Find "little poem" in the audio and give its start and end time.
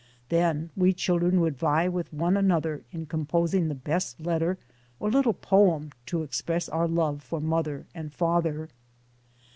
5.11-5.91